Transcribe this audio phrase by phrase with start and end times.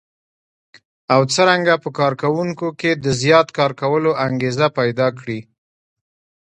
[1.13, 5.39] او څرنګه په کار کوونکو کې د زیات کار لپاره انګېزه پيدا کړي.